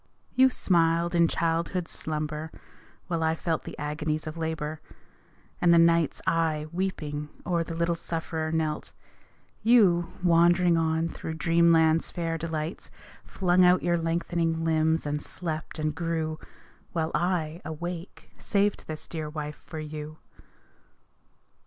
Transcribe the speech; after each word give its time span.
You 0.33 0.49
smiled 0.49 1.13
in 1.13 1.27
childhood's 1.27 1.91
slumber 1.91 2.51
while 3.05 3.21
I 3.21 3.35
felt 3.35 3.65
The 3.65 3.77
agonies 3.77 4.25
of 4.25 4.35
labour; 4.35 4.81
and 5.61 5.71
the 5.71 5.77
nights 5.77 6.23
I, 6.25 6.65
weeping, 6.71 7.29
o'er 7.45 7.63
the 7.63 7.75
little 7.75 7.93
sufferer 7.93 8.51
knelt, 8.51 8.93
You, 9.61 10.11
wandering 10.23 10.75
on 10.75 11.07
through 11.09 11.35
dreamland's 11.35 12.09
fair 12.09 12.39
delights 12.39 12.89
Flung 13.25 13.63
out 13.63 13.83
your 13.83 13.95
lengthening 13.99 14.63
limbs 14.63 15.05
and 15.05 15.21
slept 15.21 15.77
and 15.77 15.93
grew; 15.93 16.39
While 16.93 17.11
I, 17.13 17.61
awake, 17.63 18.31
saved 18.39 18.87
this 18.87 19.07
dear 19.07 19.29
wife 19.29 19.55
for 19.57 19.77
you. 19.79 20.17